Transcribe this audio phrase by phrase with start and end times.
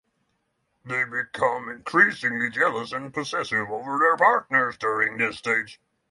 [0.83, 5.79] They becoming increasingly jealous and possessive over their partners during this stage.